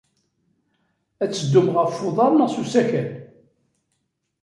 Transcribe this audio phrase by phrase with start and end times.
[1.23, 3.09] Ad teddum ɣef uḍar neɣ s usakal?